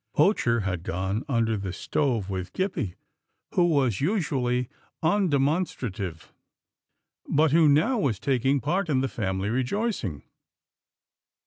Poacher 0.15 0.61
had 0.61 0.81
gone 0.81 1.23
under 1.29 1.55
the 1.55 1.71
stove 1.71 2.27
with 2.27 2.53
Gippie 2.53 2.95
who 3.53 3.65
was 3.67 4.01
usually 4.01 4.67
undemonstrative, 5.03 6.33
but 7.27 7.51
who 7.51 7.69
now 7.69 7.99
was 7.99 8.17
taking 8.17 8.59
part 8.61 8.89
in 8.89 9.01
the 9.01 9.07
family 9.07 9.49
rejoicing. 9.49 10.23